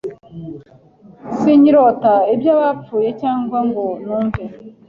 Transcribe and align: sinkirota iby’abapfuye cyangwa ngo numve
sinkirota 1.37 2.13
iby’abapfuye 2.33 3.09
cyangwa 3.21 3.57
ngo 3.67 3.85
numve 4.05 4.43